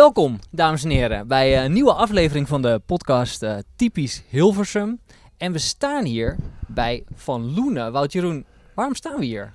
Welkom, 0.00 0.38
dames 0.50 0.84
en 0.84 0.90
heren, 0.90 1.28
bij 1.28 1.64
een 1.64 1.72
nieuwe 1.72 1.92
aflevering 1.92 2.48
van 2.48 2.62
de 2.62 2.80
podcast 2.86 3.42
eh, 3.42 3.56
Typisch 3.76 4.22
Hilversum. 4.28 5.00
En 5.36 5.52
we 5.52 5.58
staan 5.58 6.04
hier 6.04 6.36
bij 6.66 7.04
Van 7.14 7.54
Loenen. 7.54 7.92
Wout 7.92 8.12
Jeroen, 8.12 8.44
waarom 8.74 8.94
staan 8.94 9.18
we 9.18 9.24
hier? 9.24 9.52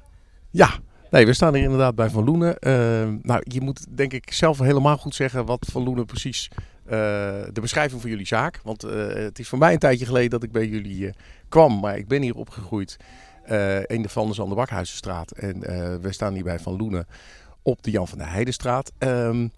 Ja, 0.50 0.70
nee, 1.12 1.26
we 1.26 1.34
staan 1.34 1.54
hier 1.54 1.64
inderdaad 1.64 1.96
bij 1.96 2.10
Van 2.10 2.24
Loenen. 2.24 2.56
Uh, 2.60 2.74
nou, 3.22 3.42
je 3.44 3.62
moet 3.62 3.98
denk 3.98 4.14
ik 4.14 4.34
zelf 4.34 4.60
helemaal 4.60 4.98
goed 4.98 5.16
zeggen 5.16 5.46
wat 5.46 5.68
Van 5.72 5.84
Loenen 5.84 6.06
precies 6.06 6.50
uh, 6.54 6.92
de 7.52 7.62
beschrijving 7.62 8.02
van 8.02 8.10
jullie 8.10 8.28
zaak. 8.28 8.60
Want 8.64 8.82
het 8.82 9.40
is 9.40 9.48
voor 9.48 9.58
mij 9.58 9.74
een 9.74 9.80
tijdje 9.80 10.06
geleden 10.06 10.30
dat 10.30 10.44
ik 10.44 10.52
bij 10.52 10.68
jullie 10.68 11.14
kwam, 11.50 11.80
maar 11.80 11.98
ik 11.98 12.08
ben 12.08 12.22
hier 12.22 12.36
opgegroeid 12.36 12.98
in 13.86 14.02
de 14.02 14.10
Van 14.10 14.34
Zande 14.34 14.56
Bakhuizenstraat. 14.56 15.32
En 15.32 15.60
we 16.02 16.12
staan 16.12 16.34
hier 16.34 16.44
bij 16.44 16.60
Van 16.60 16.78
Loenen 16.78 17.08
op 17.66 17.84
de 17.84 17.92
Jan 17.92 18.08
van 18.08 18.18
der 18.18 18.32
Heidenstraat. 18.32 18.92
Um, 19.00 19.52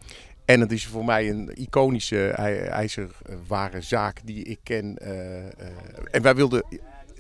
en 0.48 0.60
het 0.60 0.72
is 0.72 0.86
voor 0.86 1.06
mij 1.06 1.30
een 1.30 1.52
iconische 1.56 2.30
ijzerwarenzaak 2.70 4.20
die 4.24 4.44
ik 4.44 4.60
ken. 4.64 4.98
Uh, 5.02 5.10
uh, 5.10 5.50
en 6.12 6.22
wij 6.22 6.36
wilden 6.36 6.64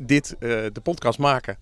dit, 0.01 0.35
de 0.39 0.81
podcast 0.83 1.19
maken. 1.19 1.57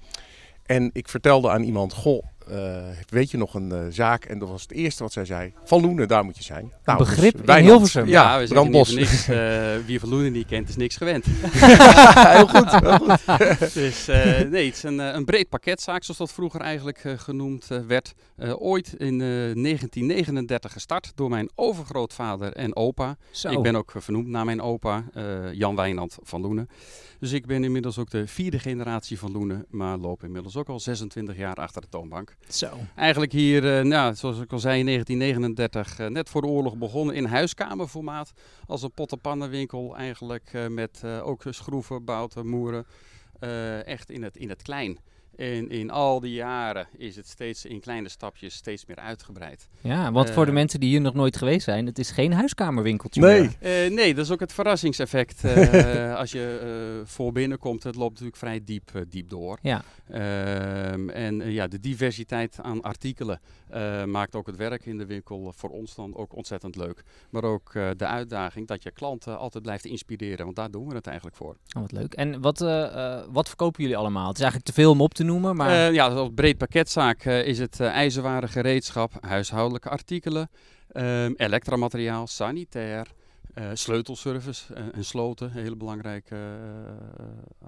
En 0.65 0.89
ik 0.93 1.09
vertelde 1.09 1.49
aan 1.49 1.63
iemand, 1.63 1.93
goh, 1.93 2.23
uh, 2.52 2.84
weet 3.09 3.31
je 3.31 3.38
nog 3.38 3.54
een 3.54 3.73
uh, 3.73 3.80
zaak? 3.90 4.26
En 4.26 4.40
dat 4.40 4.49
was 4.49 4.62
het 4.62 4.72
eerste 4.72 5.04
wat 5.04 5.12
zij 5.12 5.26
zei. 5.26 5.54
Van 5.63 5.81
Loenen, 5.81 6.08
daar 6.08 6.26
moet 6.26 6.38
je 6.38 6.44
zijn. 6.44 6.71
Nou, 6.85 6.98
Begrip 6.98 7.45
dus 7.45 7.58
in 7.58 7.63
Hilversum. 7.63 8.08
Ja, 8.08 8.40
ja 8.40 8.48
we 8.48 8.62
niet 8.62 8.95
niks. 8.95 9.30
Uh, 9.30 9.76
wie 9.88 9.99
Van 9.99 10.09
Loenen 10.09 10.31
niet 10.31 10.48
kent, 10.48 10.70
is 10.70 10.76
niks 10.76 10.95
gewend. 10.98 11.26
heel 12.35 12.48
goed, 12.48 12.71
heel 12.71 12.98
goed. 12.98 13.26
dus 13.74 14.05
nee, 14.05 14.65
het 14.65 14.76
is 14.76 14.84
een, 14.84 14.99
een 14.99 15.26
breed 15.26 15.49
pakketzaak, 15.49 16.04
zoals 16.04 16.20
dat 16.20 16.32
vroeger 16.32 16.62
eigenlijk 16.62 17.04
genoemd 17.18 17.68
werd. 17.87 18.13
ooit 18.57 18.93
in 18.98 19.18
1939 19.18 20.71
gestart 20.71 21.12
door 21.15 21.30
mijn 21.30 21.49
overgrootvader 21.55 22.54
en 22.54 22.76
opa. 22.76 23.18
Zo. 23.32 23.49
Ik 23.49 23.62
ben 23.62 23.76
ook 23.76 23.93
vernoemd 23.96 24.27
naar 24.27 24.46
mijn 24.46 24.62
opa, 24.62 25.04
Jan 25.52 25.76
Wijnand 25.76 26.18
van 26.21 26.41
Loenen. 26.41 26.70
Dus 27.20 27.32
ik 27.32 27.46
ben 27.46 27.63
inmiddels 27.63 27.98
ook 27.98 28.09
de 28.09 28.27
vierde 28.27 28.59
generatie 28.59 29.20
van 29.20 29.32
Loenen, 29.32 29.65
maar 29.70 29.98
loop 29.98 30.24
inmiddels 30.24 30.55
ook 30.55 30.70
al 30.70 30.80
26 30.80 31.37
jaar 31.37 31.55
achter 31.55 31.82
de 31.82 31.90
toonbank. 31.90 32.34
Zo. 32.49 32.77
Eigenlijk 32.95 33.31
hier, 33.31 33.63
uh, 33.63 33.83
nou, 33.83 34.15
zoals 34.15 34.39
ik 34.39 34.51
al 34.51 34.59
zei, 34.59 34.79
in 34.79 34.85
1939, 34.85 35.99
uh, 35.99 36.07
net 36.07 36.29
voor 36.29 36.41
de 36.41 36.47
oorlog 36.47 36.77
begonnen 36.77 37.15
in 37.15 37.25
huiskamerformaat. 37.25 38.33
Als 38.67 38.83
een 38.83 38.91
pottenpannenwinkel 38.91 39.95
eigenlijk 39.95 40.51
uh, 40.53 40.67
met 40.67 41.03
ook 41.23 41.43
schroeven, 41.49 42.05
bouten, 42.05 42.47
moeren. 42.47 42.85
echt 43.85 44.09
in 44.09 44.23
het, 44.23 44.37
in 44.37 44.49
het 44.49 44.61
klein. 44.61 44.97
En 45.35 45.69
in 45.69 45.91
al 45.91 46.19
die 46.19 46.33
jaren 46.33 46.87
is 46.97 47.15
het 47.15 47.27
steeds 47.27 47.65
in 47.65 47.79
kleine 47.79 48.09
stapjes 48.09 48.55
steeds 48.55 48.85
meer 48.85 48.97
uitgebreid. 48.97 49.67
Ja, 49.81 50.11
want 50.11 50.29
voor 50.29 50.45
de 50.45 50.51
mensen 50.51 50.79
die 50.79 50.89
hier 50.89 51.01
nog 51.01 51.13
nooit 51.13 51.37
geweest 51.37 51.63
zijn, 51.63 51.85
het 51.85 51.99
is 51.99 52.11
geen 52.11 52.33
huiskamerwinkeltje 52.33 53.21
nee. 53.21 53.41
meer. 53.41 53.87
Uh, 53.87 53.95
nee, 53.95 54.13
dat 54.13 54.25
is 54.25 54.31
ook 54.31 54.39
het 54.39 54.53
verrassingseffect. 54.53 55.43
Uh, 55.43 56.15
als 56.21 56.31
je 56.31 56.59
uh, 56.99 57.07
voor 57.07 57.31
binnenkomt, 57.31 57.83
het 57.83 57.95
loopt 57.95 58.11
natuurlijk 58.11 58.37
vrij 58.37 58.61
diep, 58.63 59.05
diep 59.09 59.29
door. 59.29 59.59
Ja. 59.61 59.83
Ehm, 60.09 61.09
en 61.09 61.51
ja, 61.51 61.67
de 61.67 61.79
diversiteit 61.79 62.59
aan 62.61 62.81
artikelen 62.81 63.39
maakt 64.06 64.35
ook 64.35 64.47
het 64.47 64.56
werk 64.56 64.85
in 64.85 64.97
de 64.97 65.06
winkel 65.06 65.53
voor 65.56 65.69
ons 65.69 65.95
dan 65.95 66.16
ook 66.16 66.35
ontzettend 66.35 66.75
leuk. 66.75 67.03
Maar 67.29 67.44
ook 67.44 67.72
de 67.73 68.06
uitdaging 68.06 68.67
dat 68.67 68.83
je 68.83 68.91
klanten 68.91 69.38
altijd 69.38 69.63
blijft 69.63 69.85
inspireren, 69.85 70.45
want 70.45 70.56
daar 70.56 70.72
doen 70.72 70.88
we 70.88 70.95
het 70.95 71.07
eigenlijk 71.07 71.38
voor. 71.38 71.57
Oh, 71.75 71.81
wat 71.81 71.91
leuk. 71.91 72.13
En 72.13 72.41
wat, 72.41 72.59
wat 73.29 73.47
verkopen 73.47 73.81
jullie 73.81 73.97
allemaal? 73.97 74.28
Het 74.28 74.35
is 74.35 74.44
eigenlijk 74.44 74.72
te 74.72 74.81
veel 74.81 74.91
om 74.91 75.01
op 75.01 75.13
te 75.13 75.23
noemen. 75.25 75.56
Maar... 75.56 75.69
Uh, 75.69 75.94
ja, 75.94 76.08
als 76.08 76.30
breed 76.36 76.58
pakketzaak 76.58 77.25
uh, 77.25 77.47
is 77.47 77.59
het 77.59 77.80
uh, 77.80 77.88
ijzerwaren, 77.88 78.50
gereedschap, 78.50 79.12
huishoudelijke 79.19 79.90
artikelen, 79.90 80.50
elektramateriaal, 81.36 82.28
sanitair, 82.28 83.08
sleutelservice 83.74 84.74
en 84.74 85.06
sloten. 85.06 85.48
Een 85.48 85.62
hele 85.62 85.76
belangrijke 85.76 86.58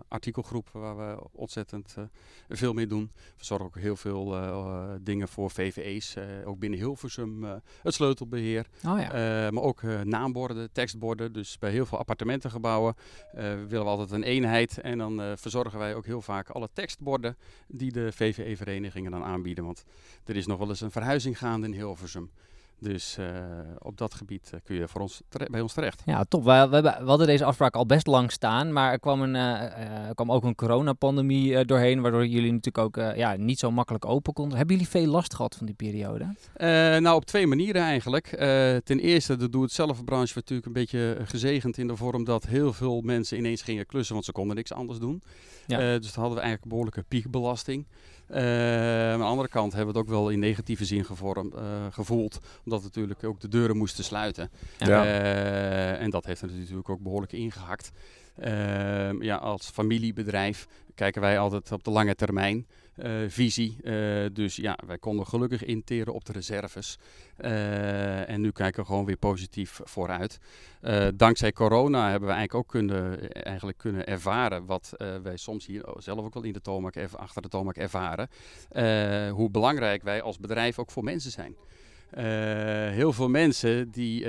artikelgroep 0.08 0.70
waar 0.72 0.98
we 0.98 1.28
ontzettend 1.32 1.96
veel 2.50 2.74
mee 2.74 2.88
doen. 2.88 3.12
We 3.38 3.46
zorgen 3.46 3.66
ook 3.66 3.78
heel 3.78 3.96
veel 3.96 4.36
dingen 5.02 5.28
voor 5.28 5.52
VVE's, 5.52 6.16
ook 6.46 6.60
binnen 6.60 6.80
Hilversum, 6.80 7.44
het 7.82 7.94
sleutelbeheer. 7.94 8.68
Oh 8.86 9.00
ja. 9.00 9.52
maar 9.52 9.64
ook 9.64 9.82
naamborden, 10.04 10.72
tekstborden. 10.72 11.34
Dus 11.34 11.58
bij 11.58 11.72
heel 11.72 11.86
veel 11.86 11.98
appartementengebouwen 11.98 12.96
willen 13.32 13.68
we 13.68 13.84
altijd 13.84 14.12
een 14.12 14.24
eenheid. 14.24 14.78
En 14.78 14.98
dan 14.98 15.38
verzorgen 15.38 15.80
wij 15.80 15.96
ook 15.96 16.06
heel 16.06 16.22
vaak 16.22 16.50
alle 16.50 16.70
tekstborden 16.74 17.38
die 17.68 17.92
de 17.92 18.12
VVE-verenigingen 18.12 19.12
dan 19.12 19.24
aanbieden. 19.24 19.66
Want 19.66 19.84
er 20.26 20.36
is 20.36 20.48
nog 20.48 20.58
wel 20.58 20.70
eens 20.70 20.82
een 20.82 20.92
verhuizing 20.92 21.38
gaande 21.38 21.68
in 21.68 21.74
Hilversum. 21.74 22.32
Dus 22.80 23.18
uh, 23.20 23.26
op 23.80 23.98
dat 23.98 24.14
gebied 24.14 24.52
uh, 24.54 24.60
kun 24.64 24.76
je 24.76 24.88
voor 24.88 25.02
ons 25.02 25.22
bij 25.50 25.62
ons 25.62 25.74
terecht. 25.74 26.02
Ja, 26.06 26.24
top. 26.24 26.44
We, 26.44 26.68
we, 26.70 26.82
we, 26.82 26.90
hadden 26.90 27.28
deze 27.28 27.46
afspraak 27.46 27.76
al 27.76 27.86
best 27.86 28.08
lang 28.08 28.32
staan, 28.32 28.74
maar 28.74 28.92
er 28.92 29.00
kwam, 29.00 29.22
een, 29.22 29.36
uh, 29.36 30.10
kwam 30.14 30.32
ook 30.32 30.44
een 30.44 30.56
coronapandemie 30.56 31.66
doorheen, 31.66 32.02
waardoor 32.02 32.28
jullie 32.28 32.52
natuurlijk 32.52 32.98
ook 32.98 33.16
ja, 33.16 33.36
niet 33.36 33.60
zo 33.60 33.72
makkelijk 33.72 34.06
open 34.06 34.34
konden. 34.34 34.58
Hebben 34.58 34.76
jullie 34.76 34.92
veel 34.92 35.06
last 35.06 35.36
gehad 35.36 35.56
van 35.56 35.66
die 35.66 35.76
periode? 35.76 36.36
nou, 37.00 37.16
op 37.16 37.26
twee 37.26 37.48
manieren 37.48 37.82
eigenlijk. 37.82 38.28
ten 38.84 39.00
eerste, 39.00 39.36
de 39.36 39.50
doe-het-zelf-branche 39.50 40.34
werd 40.34 40.50
natuurlijk 40.50 40.68
een 40.68 40.74
beetje 40.74 41.18
gezegend 41.24 41.78
in 41.78 41.88
de 41.88 41.96
vorm 41.96 42.24
dat 42.24 42.46
heel 42.46 42.74
veel 42.74 43.02
mensen 43.02 43.38
ineens 43.38 43.62
gingen 43.62 43.86
klussen, 43.86 44.14
want 44.14 44.26
ze 44.26 44.32
konden 44.32 44.56
niks 44.56 44.74
anders 44.74 45.00
doen. 45.00 45.22
Ja. 45.68 45.78
dus 45.78 46.14
dan 46.14 46.24
hadden 46.24 46.34
we 46.34 46.44
eigenlijk 46.44 46.64
een 46.64 46.70
behoorlijke 46.70 47.04
piekbelasting. 47.08 47.86
Uh, 48.32 49.12
aan 49.12 49.20
de 49.20 49.26
andere 49.26 49.48
kant 49.48 49.74
hebben 49.74 49.94
we 49.94 50.00
het 50.00 50.10
ook 50.10 50.16
wel 50.16 50.30
in 50.30 50.40
negatieve 50.40 50.86
zin 50.86 51.06
gevormd, 51.06 51.56
uh, 51.56 51.62
gevoeld. 51.90 52.40
Omdat 52.66 52.80
we 52.80 52.86
natuurlijk 52.86 53.24
ook 53.24 53.40
de 53.40 53.48
deuren 53.48 53.78
moesten 53.78 54.04
sluiten. 54.04 54.50
Ja. 54.78 55.06
Uh, 55.06 56.02
en 56.02 56.10
dat 56.10 56.26
heeft 56.26 56.42
er 56.42 56.52
natuurlijk 56.52 56.90
ook 56.90 57.02
behoorlijk 57.02 57.32
ingehakt. 57.32 57.92
Ja, 59.20 59.36
als 59.36 59.70
familiebedrijf 59.70 60.68
kijken 60.96 61.22
wij 61.22 61.40
altijd 61.40 61.72
op 61.72 61.84
de 61.84 61.92
lange 61.92 62.16
termijn. 62.16 62.68
Uh, 63.04 63.24
visie. 63.28 63.78
Uh, 63.82 64.26
dus 64.34 64.56
ja, 64.56 64.78
wij 64.88 64.98
konden 64.98 65.28
gelukkig 65.28 65.64
interen 65.64 66.14
op 66.14 66.26
de 66.26 66.32
reserves. 66.32 66.98
Uh, 67.40 68.30
en 68.30 68.42
nu 68.42 68.52
kijken 68.52 68.82
we 68.82 68.88
gewoon 68.88 69.06
weer 69.06 69.18
positief 69.18 69.80
vooruit. 69.84 70.40
dankzij 71.16 71.52
corona 71.52 72.10
hebben 72.10 72.30
we 72.30 72.36
eigenlijk 72.36 72.66
ook 72.66 72.72
kunnen, 72.72 73.32
eigenlijk 73.32 73.78
kunnen 73.78 74.06
ervaren 74.06 74.66
wat 74.66 74.94
wij 75.24 75.38
soms 75.38 75.66
hier 75.66 75.84
zelf 75.98 76.26
ook 76.26 76.34
wel 76.34 76.44
in 76.44 76.54
de 76.54 76.62
achter 77.16 77.42
de 77.42 77.48
toonbank 77.48 77.78
ervaren. 77.78 78.30
hoe 79.32 79.50
belangrijk 79.50 80.04
wij 80.04 80.22
als 80.22 80.40
bedrijf 80.40 80.80
ook 80.80 80.92
voor 80.92 81.04
mensen 81.04 81.32
zijn. 81.32 81.56
heel 82.94 83.14
veel 83.14 83.30
mensen, 83.30 83.92
die, 83.92 84.26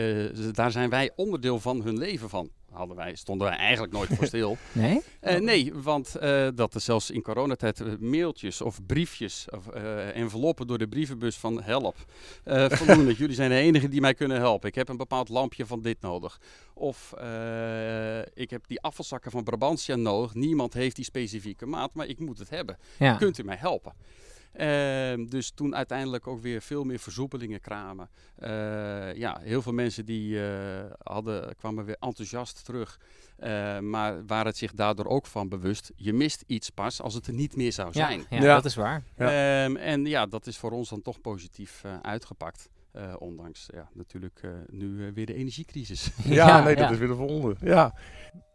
daar 0.53 0.71
zijn 0.71 0.91
wij 0.91 1.11
onderdeel 1.17 1.61
van 1.61 1.83
hun 1.83 1.99
leven 1.99 2.29
van 2.29 2.51
hadden 2.73 2.97
wij, 2.97 3.15
stonden 3.15 3.49
wij 3.49 3.57
eigenlijk 3.57 3.93
nooit 3.93 4.09
voor 4.09 4.27
stil. 4.27 4.57
nee? 4.73 5.03
Uh, 5.23 5.37
nee, 5.37 5.75
want 5.75 6.17
uh, 6.23 6.49
dat 6.55 6.75
er 6.75 6.81
zelfs 6.81 7.11
in 7.11 7.23
coronatijd 7.23 7.81
uh, 7.81 7.93
mailtjes 7.99 8.61
of 8.61 8.87
briefjes 8.87 9.47
of 9.51 9.67
enveloppen 10.13 10.67
door 10.67 10.79
de 10.79 10.89
brievenbus 10.89 11.37
van 11.37 11.63
help. 11.63 11.97
voldoende, 12.69 13.15
jullie 13.15 13.35
zijn 13.35 13.51
de 13.51 13.57
enige 13.57 13.89
die 13.89 14.01
mij 14.01 14.15
kunnen 14.15 14.39
helpen. 14.39 14.69
Ik 14.69 14.75
heb 14.75 14.89
een 14.89 14.97
bepaald 14.97 15.29
lampje 15.29 15.67
van 15.67 15.83
dit 15.83 16.01
nodig. 16.01 16.41
Of 16.75 17.15
ik 18.35 18.51
heb 18.51 18.67
die 18.67 18.81
afvalzakken 18.81 19.31
van 19.31 19.45
Brabantia 19.45 19.97
nodig. 19.97 20.35
Niemand 20.35 20.75
heeft 20.75 20.97
die 20.97 21.05
specifieke 21.05 21.67
maat, 21.67 21.95
maar 21.95 22.07
ik 22.07 22.19
moet 22.19 22.39
het 22.39 22.51
hebben. 22.51 22.79
Ja. 22.99 23.15
Kunt 23.15 23.39
u 23.39 23.45
mij 23.45 23.57
helpen? 23.57 23.93
Uh, 24.55 25.27
dus 25.29 25.51
toen 25.51 25.75
uiteindelijk 25.75 26.27
ook 26.27 26.43
weer 26.43 26.63
veel 26.63 26.85
meer 26.85 26.99
versoepelingen 26.99 27.61
kramen. 27.61 28.09
Uh, 28.39 29.15
ja, 29.15 29.41
heel 29.43 29.63
veel 29.63 29.73
mensen 29.73 30.05
die 30.05 30.35
uh, 30.35 30.85
hadden, 31.03 31.57
kwamen 31.57 31.85
weer 31.85 31.97
enthousiast 32.01 32.65
terug. 32.65 32.99
maar 33.81 34.27
waren 34.27 34.47
het 34.47 34.57
zich 34.57 34.73
daardoor 34.73 35.07
ook 35.07 35.27
van 35.27 35.49
bewust. 35.49 35.93
Je 35.97 36.13
mist 36.13 36.45
iets 36.47 36.71
pas 36.71 37.01
als 37.01 37.15
het 37.15 37.27
er 37.27 37.33
niet 37.33 37.57
meer 37.57 37.73
zou 37.73 37.93
zijn. 37.93 38.27
Ja, 38.31 38.37
ja 38.37 38.55
dat 38.55 38.65
is 38.65 38.75
waar. 38.75 39.03
Ja. 39.17 39.65
Ehm, 39.65 39.77
en 39.77 40.07
ja, 40.07 40.27
dat 40.27 40.47
is 40.47 40.59
voor 40.59 40.71
ons 40.71 40.89
dan 40.89 41.03
toch 41.03 41.21
positief 41.21 41.83
uitgepakt. 42.03 42.69
Uh, 42.97 43.15
ondanks 43.19 43.69
ja, 43.75 43.89
natuurlijk 43.93 44.41
uh, 44.45 44.51
nu 44.71 44.87
uh, 44.87 45.13
weer 45.13 45.27
de 45.27 45.35
energiecrisis. 45.35 46.11
Ja, 46.25 46.47
ja 46.47 46.65
nee, 46.65 46.77
dat 46.77 46.91
is 46.91 46.99
weer 46.99 47.09
de 47.09 47.15
volgende. 47.15 47.57
Ja. 47.61 47.95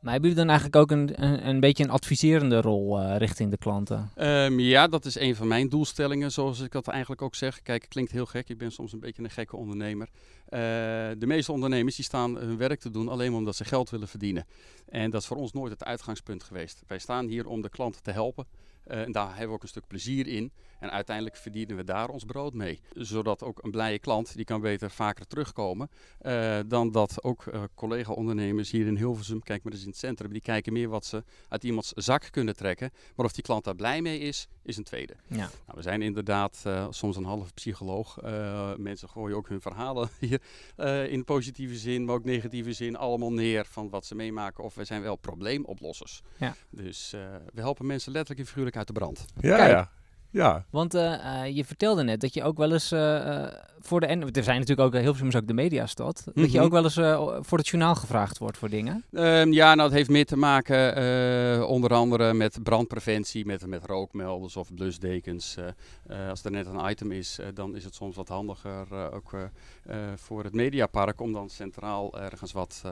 Maar 0.02 0.12
hebben 0.12 0.30
jullie 0.30 0.46
dan 0.46 0.48
eigenlijk 0.48 0.76
ook 0.76 0.92
een, 0.92 1.24
een, 1.24 1.48
een 1.48 1.60
beetje 1.60 1.84
een 1.84 1.90
adviserende 1.90 2.62
rol 2.62 3.16
richting 3.18 3.52
de 3.52 3.58
klanten? 3.58 4.12
Um, 4.16 4.60
ja, 4.60 4.88
dat 4.88 5.06
is 5.06 5.20
een 5.20 5.36
van 5.36 5.48
mijn 5.48 5.70
doelstellingen, 5.70 6.32
zoals 6.32 6.60
ik 6.60 6.72
dat 6.72 6.88
eigenlijk 6.88 7.22
ook 7.22 7.36
zeg. 7.36 7.62
Kijk, 7.62 7.82
het 7.82 7.92
klinkt 7.92 8.12
heel 8.12 8.26
gek. 8.26 8.50
Ik 8.50 8.58
ben 8.58 8.72
soms 8.72 8.94
een 8.94 9.00
beetje 9.00 9.24
een 9.24 9.30
gekke 9.30 9.56
ondernemer. 9.56 10.10
de 10.50 11.26
meeste 11.26 11.52
ondernemers 11.52 11.96
die 11.96 12.06
staan 12.06 12.38
hun 12.38 12.58
werk 12.58 12.80
te 12.80 12.92
doen 12.92 13.08
alleen 13.08 13.30
maar 13.30 13.40
omdat 13.40 13.56
ze 13.56 13.66
geld 13.66 13.90
willen 13.90 14.08
verdienen. 14.08 14.46
En 14.90 15.10
dat 15.10 15.22
is 15.22 15.28
voor 15.28 15.38
ons 15.38 15.52
nooit 15.52 15.72
het 15.72 15.84
uitgangspunt 15.84 16.44
geweest. 16.44 16.82
Wij 16.88 17.00
staan 17.00 17.26
hier 17.26 17.48
om 17.48 17.62
de 17.62 17.70
klant 17.70 18.04
te 18.04 18.12
helpen. 18.12 18.46
Uh, 18.88 19.02
en 19.02 19.12
daar 19.12 19.30
hebben 19.30 19.48
we 19.48 19.54
ook 19.54 19.62
een 19.62 19.68
stuk 19.68 19.88
plezier 19.88 20.28
in. 20.28 20.52
En 20.80 20.92
uiteindelijk 20.92 21.36
verdienen 21.36 21.76
we 21.76 21.84
daar 21.84 22.10
ons 22.10 22.24
brood 22.24 22.54
mee. 22.54 22.80
Zodat 22.94 23.44
ook 23.44 23.64
een 23.64 23.72
blije 23.72 24.00
klant, 24.00 24.36
die 24.36 24.46
kan 24.46 24.62
beter 24.62 24.92
vaker 24.92 25.28
terugkomen. 25.28 25.90
Uh, 26.22 26.60
dan 26.66 26.92
dat 26.92 27.24
ook 27.24 27.46
uh, 27.46 27.64
collega-ondernemers 27.76 28.72
hier 28.72 28.88
in 28.88 28.98
Hilversum, 28.98 29.44
kijk 29.44 29.64
maar 29.64 29.74
eens 29.74 29.82
in 29.82 29.90
het 29.90 29.98
centrum. 29.98 30.32
Die 30.32 30.42
kijken 30.42 30.74
meer 30.74 30.90
wat 30.90 31.06
ze 31.06 31.24
uit 31.48 31.64
iemands 31.64 31.92
zak 31.96 32.28
kunnen 32.32 32.56
trekken. 32.56 32.92
Maar 33.16 33.26
of 33.26 33.32
die 33.32 33.44
klant 33.44 33.64
daar 33.64 33.76
blij 33.76 34.02
mee 34.02 34.20
is, 34.20 34.48
is 34.64 34.78
een 34.78 34.84
tweede. 34.84 35.14
Ja. 35.28 35.38
Nou, 35.38 35.50
we 35.74 35.82
zijn 35.82 36.02
inderdaad 36.02 36.64
uh, 36.68 36.88
soms 36.90 37.16
een 37.16 37.24
half 37.24 37.54
psycholoog. 37.54 38.24
Uh, 38.24 38.76
mensen 38.76 39.10
gooien 39.10 39.38
ook 39.38 39.50
hun 39.50 39.62
verhalen 39.62 40.10
hier 40.20 40.42
uh, 40.78 41.12
in 41.12 41.24
positieve 41.24 41.76
zin, 41.76 42.06
maar 42.06 42.16
ook 42.16 42.26
negatieve 42.26 42.74
zin 42.74 42.96
allemaal 42.96 43.34
neer 43.34 43.66
van 43.66 43.90
wat 43.90 44.06
ze 44.06 44.16
meemaken. 44.16 44.64
Of 44.64 44.76
we 44.76 44.84
zijn 44.84 45.02
wel 45.02 45.16
probleemoplossers. 45.16 46.22
Ja. 46.38 46.56
Dus 46.70 47.10
we 47.54 47.62
helpen 47.62 47.86
mensen 47.86 48.12
letterlijk 48.12 48.40
en 48.40 48.48
figuurlijk 48.48 48.78
uit 48.78 48.88
de 48.88 48.94
brand. 48.94 49.26
Ja, 49.40 49.58
Kijk. 49.58 49.72
ja. 49.72 49.92
Ja. 50.34 50.66
Want 50.70 50.96
uh, 50.96 51.46
je 51.56 51.66
vertelde 51.66 52.04
net 52.04 52.22
dat 52.22 52.34
je 52.34 52.44
ook 52.44 52.58
wel 52.58 52.72
eens 52.72 52.92
uh, 52.92 53.48
voor 53.80 54.00
de... 54.00 54.06
En 54.06 54.32
er 54.32 54.44
zijn 54.44 54.60
natuurlijk 54.60 54.88
ook 54.88 55.02
heel 55.02 55.14
veel 55.14 55.32
ook 55.36 55.48
de 55.48 55.54
mediastad. 55.54 56.24
Mm 56.26 56.44
Dat 56.44 56.52
je 56.52 56.58
mhm. 56.58 56.66
ook 56.66 56.72
wel 56.72 56.84
eens 56.84 57.48
voor 57.48 57.58
het 57.58 57.68
journaal 57.68 57.96
gevraagd 57.96 58.38
wordt 58.38 58.58
voor 58.58 58.70
dingen. 58.70 59.04
Um, 59.12 59.54
ja, 59.54 59.76
nou 59.76 59.88
het 59.88 59.98
heeft 59.98 60.10
meer 60.10 60.26
te 60.26 60.38
maken 60.38 61.68
onder 61.68 61.94
andere 61.94 62.34
met 62.34 62.64
brandpreventie, 62.64 63.46
met, 63.46 63.66
met 63.66 63.86
rookmelders 63.86 64.58
of 64.58 64.74
blusdekens. 64.74 65.58
als 66.30 66.44
er 66.44 66.52
net 66.52 66.66
een 66.66 66.90
item 66.90 67.12
is, 67.12 67.40
dan 67.54 67.76
is 67.76 67.84
het 67.84 67.96
soms 67.96 68.16
wat 68.16 68.28
handiger 68.28 69.14
ook 69.14 69.36
voor 70.16 70.44
het 70.44 70.54
mediapark 70.54 71.22
om 71.22 71.34
dan 71.34 71.50
centraal 71.50 72.20
ergens 72.20 72.52
wat 72.52 72.84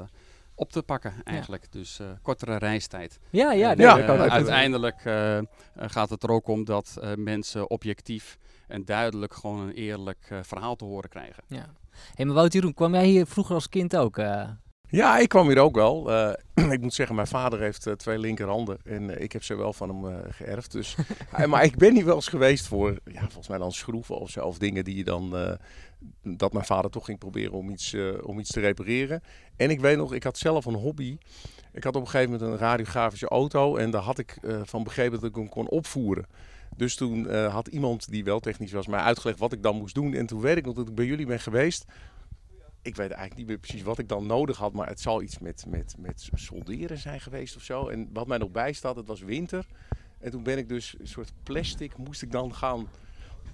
op 0.55 0.71
te 0.71 0.83
pakken 0.83 1.13
eigenlijk. 1.23 1.71
Dus 1.71 1.99
uh, 1.99 2.07
kortere 2.21 2.57
reistijd. 2.57 3.19
Ja, 3.29 3.51
ja. 3.51 3.73
ja 3.77 3.99
uh, 3.99 4.21
uiteindelijk 4.21 5.05
uh, 5.05 5.39
gaat 5.75 6.09
het 6.09 6.23
er 6.23 6.29
ook 6.29 6.47
om 6.47 6.65
dat 6.65 6.99
mensen 7.15 7.69
objectief 7.69 8.37
en 8.67 8.85
duidelijk 8.85 9.33
gewoon 9.33 9.59
een 9.59 9.73
eerlijk 9.73 10.33
verhaal 10.41 10.75
te 10.75 10.85
horen 10.85 11.09
krijgen. 11.09 11.43
Ja. 11.47 11.65
Hey, 12.13 12.25
maar 12.25 12.33
Wouter 12.33 12.59
Jeroen, 12.59 12.73
kwam 12.73 12.93
jij 12.93 13.05
hier 13.05 13.27
vroeger 13.27 13.55
als 13.55 13.69
kind 13.69 13.95
ook? 13.95 14.17
Ja, 14.91 15.17
ik 15.17 15.29
kwam 15.29 15.47
hier 15.47 15.59
ook 15.59 15.75
wel. 15.75 16.11
ik 16.71 16.81
moet 16.81 16.93
zeggen, 16.93 17.15
mijn 17.15 17.27
vader 17.27 17.59
heeft 17.59 17.87
twee 17.97 18.19
linkerhanden 18.19 18.77
en 18.83 19.21
ik 19.21 19.31
heb 19.31 19.43
ze 19.43 19.55
wel 19.55 19.73
van 19.73 19.89
hem 19.89 20.23
geërfd. 20.29 20.71
Dus, 20.71 20.95
maar 21.47 21.63
ik 21.63 21.77
ben 21.77 21.93
hier 21.93 22.05
wel 22.05 22.15
eens 22.15 22.27
geweest 22.27 22.67
voor, 22.67 22.97
ja, 23.05 23.19
volgens 23.19 23.47
mij 23.47 23.57
dan 23.57 23.71
schroeven 23.71 24.19
of 24.19 24.29
zo, 24.29 24.45
of 24.45 24.57
dingen 24.57 24.83
die 24.83 24.95
je 24.95 25.03
dan 25.03 25.57
dat 26.23 26.53
mijn 26.53 26.65
vader 26.65 26.91
toch 26.91 27.05
ging 27.05 27.19
proberen 27.19 27.51
om 27.51 27.69
iets, 27.69 27.95
om 28.21 28.39
iets 28.39 28.51
te 28.51 28.59
repareren. 28.59 29.23
En 29.55 29.69
ik 29.69 29.79
weet 29.79 29.97
nog, 29.97 30.13
ik 30.13 30.23
had 30.23 30.37
zelf 30.37 30.65
een 30.65 30.73
hobby. 30.73 31.17
Ik 31.73 31.83
had 31.83 31.95
op 31.95 32.01
een 32.01 32.09
gegeven 32.09 32.31
moment 32.31 32.51
een 32.51 32.57
radiografische 32.57 33.27
auto 33.27 33.75
en 33.75 33.91
daar 33.91 34.01
had 34.01 34.19
ik 34.19 34.37
van 34.63 34.83
begrepen 34.83 35.19
dat 35.19 35.29
ik 35.29 35.35
hem 35.35 35.49
kon 35.49 35.69
opvoeren. 35.69 36.25
Dus 36.75 36.95
toen 36.95 37.33
had 37.33 37.67
iemand 37.67 38.09
die 38.09 38.23
wel 38.23 38.39
technisch 38.39 38.71
was 38.71 38.87
mij 38.87 38.99
uitgelegd 38.99 39.39
wat 39.39 39.53
ik 39.53 39.63
dan 39.63 39.75
moest 39.75 39.95
doen. 39.95 40.13
En 40.13 40.25
toen 40.25 40.41
weet 40.41 40.57
ik 40.57 40.65
nog 40.65 40.75
dat 40.75 40.87
ik 40.87 40.95
bij 40.95 41.05
jullie 41.05 41.25
ben 41.25 41.39
geweest. 41.39 41.85
Ik 42.81 42.95
weet 42.95 43.11
eigenlijk 43.11 43.35
niet 43.35 43.47
meer 43.47 43.57
precies 43.57 43.81
wat 43.81 43.97
ik 43.97 44.09
dan 44.09 44.25
nodig 44.25 44.57
had, 44.57 44.73
maar 44.73 44.87
het 44.87 44.99
zal 44.99 45.21
iets 45.21 45.39
met, 45.39 45.65
met, 45.67 45.95
met 45.99 46.29
solderen 46.33 46.97
zijn 46.97 47.21
geweest 47.21 47.55
of 47.55 47.61
zo. 47.61 47.87
En 47.87 48.09
wat 48.13 48.27
mij 48.27 48.37
nog 48.37 48.51
bijstaat, 48.51 48.95
het 48.95 49.07
was 49.07 49.21
winter. 49.21 49.65
En 50.19 50.31
toen 50.31 50.43
ben 50.43 50.57
ik 50.57 50.69
dus 50.69 50.95
een 50.99 51.07
soort 51.07 51.33
plastic, 51.43 51.97
moest 51.97 52.21
ik 52.21 52.31
dan 52.31 52.55
gaan 52.55 52.87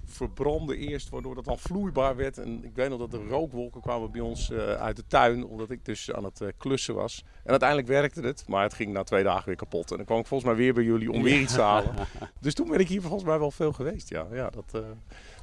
verbrandde 0.08 0.76
eerst, 0.76 1.08
waardoor 1.08 1.34
dat 1.34 1.44
dan 1.44 1.58
vloeibaar 1.58 2.16
werd. 2.16 2.38
En 2.38 2.64
ik 2.64 2.74
weet 2.74 2.88
nog 2.88 2.98
dat 2.98 3.10
de 3.10 3.26
rookwolken 3.28 3.80
kwamen 3.80 4.10
bij 4.10 4.20
ons 4.20 4.50
uh, 4.50 4.72
uit 4.72 4.96
de 4.96 5.06
tuin, 5.06 5.44
omdat 5.44 5.70
ik 5.70 5.84
dus 5.84 6.12
aan 6.12 6.24
het 6.24 6.40
uh, 6.40 6.48
klussen 6.56 6.94
was. 6.94 7.24
En 7.42 7.50
uiteindelijk 7.50 7.88
werkte 7.88 8.20
het, 8.20 8.44
maar 8.46 8.62
het 8.62 8.74
ging 8.74 8.92
na 8.92 9.02
twee 9.02 9.22
dagen 9.22 9.46
weer 9.46 9.56
kapot. 9.56 9.90
En 9.90 9.96
dan 9.96 10.06
kwam 10.06 10.18
ik 10.18 10.26
volgens 10.26 10.50
mij 10.50 10.58
weer 10.58 10.74
bij 10.74 10.84
jullie 10.84 11.12
om 11.12 11.22
weer 11.22 11.40
iets 11.40 11.54
te 11.54 11.60
halen. 11.60 11.94
Dus 12.40 12.54
toen 12.54 12.68
ben 12.68 12.80
ik 12.80 12.88
hier 12.88 13.00
volgens 13.00 13.24
mij 13.24 13.38
wel 13.38 13.50
veel 13.50 13.72
geweest, 13.72 14.08
ja. 14.08 14.26
ja 14.32 14.50
dat, 14.50 14.72
uh, 14.74 14.80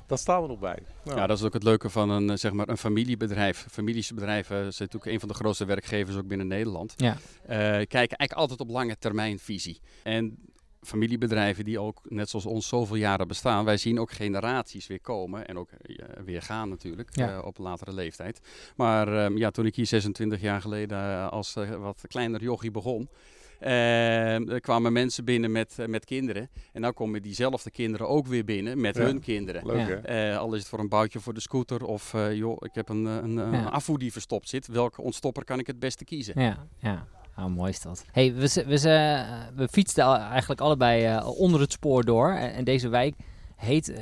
dat 0.08 0.20
staan 0.20 0.42
we 0.42 0.48
nog 0.48 0.60
bij. 0.60 0.80
Nou. 1.04 1.18
Ja, 1.18 1.28
dat 1.28 1.38
is 1.38 1.44
ook 1.44 1.54
het 1.54 1.64
leuke 1.64 1.90
van 1.90 2.10
een, 2.10 2.38
zeg 2.38 2.52
maar 2.52 2.70
een 2.70 2.78
familiebedrijf. 2.78 3.66
Familiebedrijven 3.72 4.56
zijn 4.56 4.90
natuurlijk 4.92 5.12
een 5.12 5.20
van 5.20 5.30
de 5.30 5.36
grootste 5.36 5.66
werkgevers 5.66 6.18
ook 6.18 6.28
binnen 6.28 6.48
Nederland. 6.48 6.94
Ja. 6.98 7.18
kijken 7.46 7.96
eigenlijk 7.98 8.34
altijd 8.34 8.60
op 8.60 8.70
lange 8.70 8.98
termijn 8.98 9.40
visie. 9.40 9.80
En 10.04 10.38
familiebedrijven 10.86 11.66
die 11.66 11.80
ook, 11.80 12.02
net 12.10 12.30
zoals 12.30 12.46
ons, 12.46 12.68
zoveel 12.68 12.96
jaren 12.96 13.28
bestaan. 13.28 13.66
Wij 13.66 13.78
zien 13.78 14.00
ook 14.00 14.12
generaties 14.12 14.88
weer 14.88 15.02
komen 15.02 15.48
en 15.48 15.58
ook 15.58 15.70
uh, 15.84 16.06
weer 16.26 16.42
gaan 16.42 16.70
natuurlijk 16.70 17.18
uh, 17.18 17.40
op 17.44 17.58
latere 17.58 17.94
leeftijd. 17.94 18.40
Maar 18.76 19.32
uh, 19.32 19.38
ja, 19.38 19.52
toen 19.52 19.66
ik 19.66 19.76
hier 19.76 19.86
26 19.86 20.42
jaar 20.42 20.62
geleden 20.62 20.98
eh, 20.98 21.28
als 21.28 21.54
wat 21.78 22.04
kleiner 22.08 22.42
jochie 22.42 22.72
begon, 22.72 23.10
er 23.60 24.60
kwamen 24.60 24.94
mensen 24.94 25.26
binnen 25.26 25.52
met, 25.52 25.78
met 25.88 26.06
kinderen. 26.06 26.50
En 26.74 26.82
dan 26.82 26.94
komen 26.94 27.22
diezelfde 27.22 27.72
kinderen 27.72 28.08
ook 28.08 28.28
weer 28.28 28.46
binnen 28.46 28.82
met 28.82 28.98
hun 28.98 29.20
kinderen. 29.20 29.66
Leuk, 29.66 30.08
al 30.38 30.54
is 30.54 30.60
het 30.60 30.70
voor 30.70 30.80
een 30.80 30.90
boutje 30.90 31.20
voor 31.20 31.34
de 31.34 31.40
scooter 31.40 31.86
of 31.86 32.14
joh, 32.32 32.58
ik 32.60 32.76
heb 32.76 32.90
een, 32.90 33.06
een, 33.06 33.38
een 33.38 33.70
afvoer 33.70 34.00
die 34.00 34.12
verstopt 34.12 34.50
zit. 34.50 34.68
Welke 34.68 35.02
ontstopper 35.02 35.44
kan 35.44 35.60
ik 35.60 35.68
het 35.68 35.80
beste 35.80 36.04
kiezen? 36.04 36.42
Ja, 36.42 36.58
ja. 36.78 37.08
Nou, 37.36 37.50
mooi 37.50 37.70
is 37.70 37.82
dat. 37.82 38.06
Hey, 38.12 38.34
we, 38.34 38.64
we, 38.66 38.80
we 39.56 39.68
fietsten 39.68 40.04
eigenlijk 40.04 40.62
allebei 40.62 41.16
uh, 41.16 41.28
onder 41.40 41.60
het 41.60 41.72
spoor 41.72 42.04
door. 42.04 42.32
En, 42.32 42.64
deze 42.64 42.90
wijk 42.90 43.16
heet, 43.56 43.90
uh, 43.90 43.98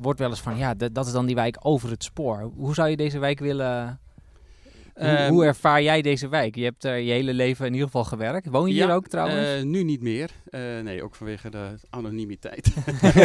wordt 0.00 0.18
wel 0.18 0.30
eens 0.30 0.40
van, 0.40 0.56
ja, 0.56 0.74
dat 0.74 1.06
is 1.06 1.12
dan 1.12 1.26
die 1.26 1.34
wijk 1.34 1.56
over 1.60 1.90
het 1.90 2.04
spoor. 2.04 2.52
Hoe 2.56 2.74
zou 2.74 2.88
je 2.88 2.96
deze 2.96 3.18
wijk 3.18 3.38
willen 3.38 4.00
hoe, 4.94 5.26
hoe, 5.28 5.40
ehm, 5.40 5.48
ervaar 5.48 5.82
jij 5.82 6.02
deze 6.02 6.28
wijk? 6.28 6.54
Je 6.54 6.64
hebt 6.64 6.84
er 6.84 6.96
je 6.96 7.12
hele 7.12 7.34
leven 7.34 7.66
in 7.66 7.72
ieder 7.72 7.86
geval 7.86 8.04
gewerkt. 8.04 8.46
Woon 8.46 8.68
je 8.68 8.74
hier 8.74 8.92
ook 8.92 9.08
trouwens? 9.08 9.48
Uh, 9.48 9.62
nu 9.62 9.82
niet 9.82 10.02
meer. 10.02 10.30
Uh, 10.50 10.60
nee, 10.80 11.02
ook 11.02 11.14
vanwege 11.14 11.50
de 11.50 11.74
anonimiteit. 11.90 12.74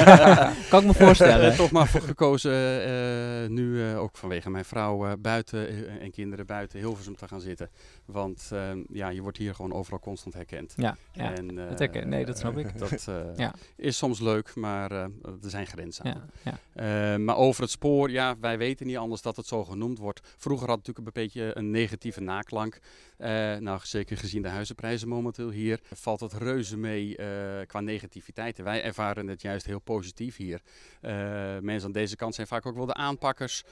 kan 0.69 0.80
ik 0.80 0.88
me 0.88 0.94
voorstellen. 0.94 1.56
Toch 1.56 1.71
maar 1.71 1.88
voor 1.88 2.01
gekozen 2.01 3.54
nu 3.54 3.95
ook 3.95 4.18
vanwege 4.18 4.50
mijn 4.50 4.66
vrouw 4.66 5.18
buiten 5.18 6.00
en 6.00 6.12
kinderen 6.12 6.45
buiten 6.45 6.80
Hilversum 6.80 7.16
te 7.16 7.27
gaan 7.27 7.42
zitten. 7.42 7.69
Want 8.06 8.50
ehm, 8.51 8.80
ja, 8.92 9.10
je 9.10 9.21
wordt 9.21 9.38
hier 9.38 9.56
gewoon 9.56 9.74
overal 9.74 10.00
constant 10.00 10.33
herkend. 10.33 10.74
Ja, 10.77 10.98
ja 11.12 11.33
en, 11.33 11.56
dat 11.56 11.80
herken, 11.80 12.10
nee, 12.10 12.25
dat 12.25 12.38
snap 12.38 12.57
ik. 12.57 12.77
Dat 12.80 13.07
ja. 13.36 13.54
is 13.75 13.98
soms 13.98 14.19
leuk, 14.19 14.56
maar 14.56 14.92
er 14.92 15.10
zijn 15.42 15.68
grenzen 15.68 16.06
aan. 16.06 16.30
Ja, 16.44 17.18
maar 17.18 17.38
over 17.38 17.62
het 17.62 17.71
spoor, 17.71 18.12
ja, 18.12 18.36
wij 18.39 18.57
weten 18.57 18.88
niet 18.88 18.98
anders 18.98 19.21
dat 19.21 19.36
het 19.36 19.45
zo 19.45 19.63
genoemd 19.63 19.98
wordt. 19.98 20.21
Vroeger 20.38 20.68
had 20.68 20.77
het 20.77 20.88
natuurlijk 20.88 21.18
een 21.18 21.24
beetje 21.24 21.57
een 21.59 21.71
negatieve 21.71 22.21
naklank. 22.21 22.79
Uh, 23.19 23.56
nou, 23.56 23.80
zeker 23.83 24.18
gezien 24.18 24.42
de 24.42 24.48
huizenprijzen 24.48 25.07
momenteel 25.07 25.50
hier, 25.50 25.80
valt 25.94 26.19
het 26.19 26.33
reuze 26.33 26.77
mee 26.77 27.18
uh, 27.18 27.25
qua 27.68 27.80
negativiteit. 27.80 28.57
wij 28.57 28.83
ervaren 28.83 29.27
het 29.27 29.42
juist 29.42 29.66
heel 29.66 29.80
positief 29.80 30.36
hier. 30.36 30.62
Uh, 31.01 31.12
mensen 31.60 31.86
aan 31.86 31.92
deze 31.92 32.16
kant 32.16 32.36
zijn 32.36 32.48
vaak 32.48 32.66
ook 32.66 32.75
wel 32.75 32.86
de 32.86 32.94
aanpakkers. 32.94 33.63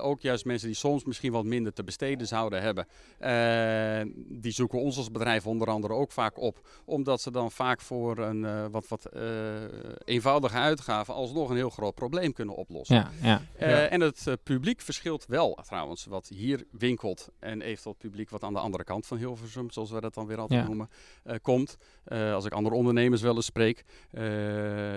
ook 0.00 0.20
juist 0.20 0.44
mensen 0.44 0.66
die 0.66 0.76
soms 0.76 1.04
misschien 1.04 1.32
wat 1.32 1.44
minder 1.44 1.72
te 1.72 1.84
besteden 1.84 2.26
zouden 2.26 2.62
hebben. 2.62 2.86
die 4.40 4.52
zoeken 4.52 4.80
ons 4.80 4.96
als 4.96 5.10
bedrijf 5.10 5.46
onder 5.46 5.68
andere 5.68 5.94
ook 5.94 6.12
vaak 6.12 6.38
op. 6.38 6.68
Omdat 6.84 7.20
ze 7.20 7.30
dan 7.30 7.50
vaak 7.50 7.80
voor 7.80 8.18
een 8.18 8.70
wat, 8.70 8.88
wat 8.88 9.10
eenvoudige 10.04 10.56
uitgave 10.56 11.12
alsnog 11.12 11.50
een 11.50 11.56
heel 11.56 11.70
groot 11.70 11.94
probleem 11.94 12.32
kunnen 12.32 12.54
oplossen. 12.54 12.96
Ja, 12.96 13.10
ja, 13.22 13.42
ja. 13.58 13.86
En 13.86 14.00
het 14.00 14.26
publiek 14.42 14.80
verschilt 14.80 15.26
wel 15.26 15.58
trouwens, 15.66 16.04
wat 16.04 16.28
hier 16.28 16.66
winkelt 16.70 17.28
en 17.38 17.62
eventueel 17.62 17.94
het 17.98 18.10
publiek 18.10 18.30
wat 18.30 18.42
aan 18.42 18.52
de 18.52 18.58
andere 18.58 18.84
kant 18.84 18.94
van 19.04 19.18
Hilversum, 19.18 19.70
zoals 19.70 19.90
we 19.90 20.00
dat 20.00 20.14
dan 20.14 20.26
weer 20.26 20.38
altijd 20.38 20.66
noemen, 20.66 20.90
uh, 21.24 21.34
komt. 21.42 21.76
Uh, 22.08 22.34
als 22.34 22.44
ik 22.44 22.52
andere 22.52 22.76
ondernemers 22.76 23.22
wel 23.22 23.34
eens 23.34 23.44
spreek, 23.44 23.84
uh, 24.12 24.22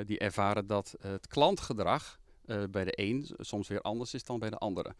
die 0.06 0.20
ervaren 0.20 0.68
dat 0.68 0.96
het 1.01 1.27
klantgedrag 1.27 2.20
bij 2.70 2.84
de 2.84 2.91
een 2.96 3.29
soms 3.38 3.68
weer 3.68 3.82
anders 3.82 4.13
is 4.13 4.24
dan 4.24 4.39
bij 4.39 4.50
de 4.50 4.58
andere. 4.58 4.96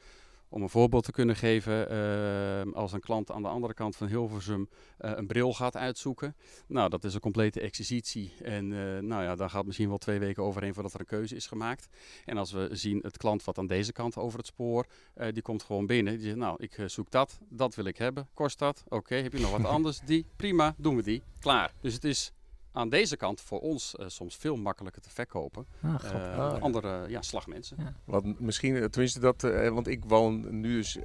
Om 0.50 0.62
een 0.62 0.70
voorbeeld 0.70 1.04
te 1.04 1.12
kunnen 1.12 1.36
geven, 1.36 1.92
uh, 1.92 2.74
als 2.74 2.94
een 2.94 3.00
klant 3.00 3.32
aan 3.32 3.42
de 3.42 3.48
andere 3.48 3.74
kant 3.74 3.96
van 3.96 4.08
Hilversum 4.08 4.70
uh, 5.00 5.12
een 5.16 5.28
bril 5.28 5.54
gaat 5.54 5.76
uitzoeken. 5.78 6.36
Nou, 6.68 6.90
dat 6.90 7.04
is 7.04 7.14
een 7.14 7.20
complete 7.20 7.60
exercitie. 7.60 8.34
En 8.42 8.72
uh, 8.72 9.00
nou 9.00 9.24
ja, 9.24 9.36
daar 9.36 9.50
gaat 9.50 9.66
misschien 9.66 9.88
wel 9.90 9.98
twee 9.98 10.20
weken 10.20 10.44
overheen 10.44 10.74
voordat 10.74 10.94
er 10.94 11.00
een 11.00 11.06
keuze 11.06 11.36
is 11.36 11.48
gemaakt. 11.48 11.88
En 12.26 12.38
als 12.38 12.52
we 12.52 12.70
zien 12.72 13.00
het 13.02 13.18
klant 13.18 13.44
wat 13.44 13.58
aan 13.58 13.68
deze 13.68 13.92
kant 13.92 14.18
over 14.18 14.38
het 14.38 14.48
spoor, 14.48 14.86
die 15.32 15.42
komt 15.42 15.64
gewoon 15.64 15.86
binnen. 15.86 16.14
Die 16.14 16.24
zegt, 16.24 16.36
nou, 16.36 16.56
ik 16.64 16.84
zoek 16.86 17.12
dat, 17.12 17.40
dat 17.50 17.76
wil 17.76 17.86
ik 17.86 17.98
hebben. 17.98 18.28
Kost 18.34 18.60
dat? 18.60 18.84
Oké, 18.88 19.16
heb 19.16 19.34
je 19.34 19.40
nog 19.40 19.52
wat 19.52 19.66
anders? 19.76 20.00
Die, 20.00 20.26
prima, 20.36 20.76
doen 20.78 20.96
we 20.96 21.04
die. 21.04 21.22
Klaar. 21.40 21.74
Dus 21.82 21.94
het 21.94 22.04
is 22.04 22.34
aan 22.72 22.90
deze 22.90 23.18
kant 23.18 23.42
voor 23.42 23.60
ons 23.60 23.96
uh, 24.00 24.08
soms 24.08 24.36
veel 24.36 24.56
makkelijker 24.56 25.02
te 25.02 25.10
verkopen. 25.10 25.66
Ah, 25.82 26.04
uh, 26.04 26.38
ah, 26.38 26.62
andere 26.62 27.10
ja, 27.10 27.22
slagmensen. 27.22 27.78
Ja. 27.80 27.94
Want 28.06 28.40
misschien, 28.40 28.76
eh, 28.76 28.84
tenminste 28.84 29.20
dat, 29.20 29.44
uh, 29.44 29.70
want 29.70 29.88
ik 29.88 30.04
woon 30.06 30.60
nu 30.60 30.78
dus, 30.78 30.96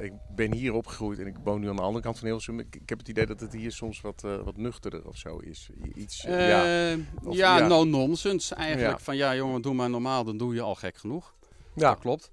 ik 0.00 0.12
ben 0.34 0.52
hier 0.52 0.72
opgegroeid 0.72 1.18
en 1.18 1.26
ik 1.26 1.36
woon 1.44 1.60
nu 1.60 1.68
aan 1.68 1.76
de 1.76 1.82
andere 1.82 2.04
kant 2.04 2.18
van 2.18 2.26
Hilversum. 2.26 2.60
Ik, 2.60 2.76
ik 2.76 2.88
heb 2.88 2.98
het 2.98 3.08
idee 3.08 3.26
dat 3.26 3.40
het 3.40 3.52
hier 3.52 3.72
soms 3.72 4.00
wat, 4.00 4.20
wat 4.20 4.56
nuchterder 4.56 5.06
of 5.06 5.16
zo 5.16 5.38
is. 5.38 5.70
Iets, 5.94 6.22
ja, 6.22 6.96
of, 7.24 7.36
ja, 7.36 7.58
ja, 7.58 7.66
no 7.66 7.84
nonsense 7.84 8.54
eigenlijk. 8.54 9.00
Van 9.00 9.16
ja 9.16 9.34
jongen, 9.34 9.62
doe 9.62 9.74
maar 9.74 9.90
normaal, 9.90 10.24
dan 10.24 10.36
doe 10.36 10.54
je 10.54 10.60
al 10.60 10.74
gek 10.74 10.96
genoeg. 10.96 11.34
Ja. 11.74 11.90
Dat 11.90 11.98
klopt. 11.98 12.30